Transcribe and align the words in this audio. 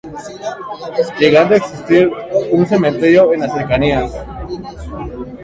Llegando 1.19 1.53
a 1.53 1.57
existir 1.57 2.09
un 2.51 2.65
cementerio 2.65 3.33
en 3.35 3.41
las 3.41 3.53
cercanías. 3.53 4.11